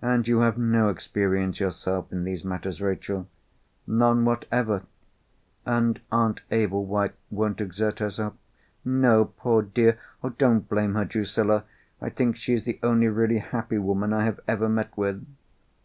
"And 0.00 0.28
you 0.28 0.42
have 0.42 0.56
no 0.56 0.90
experience 0.90 1.58
yourself 1.58 2.12
in 2.12 2.22
these 2.22 2.44
matters, 2.44 2.80
Rachel?" 2.80 3.26
"None 3.84 4.24
whatever." 4.24 4.84
"And 5.64 6.00
Aunt 6.12 6.40
Ablewhite 6.52 7.16
won't 7.32 7.60
exert 7.60 7.98
herself?" 7.98 8.34
"No, 8.84 9.24
poor 9.24 9.62
dear. 9.62 9.98
Don't 10.38 10.68
blame 10.68 10.94
her, 10.94 11.04
Drusilla. 11.04 11.64
I 12.00 12.10
think 12.10 12.36
she 12.36 12.54
is 12.54 12.62
the 12.62 12.78
only 12.84 13.08
really 13.08 13.38
happy 13.38 13.78
woman 13.78 14.12
I 14.12 14.24
have 14.26 14.38
ever 14.46 14.68
met 14.68 14.96
with." 14.96 15.26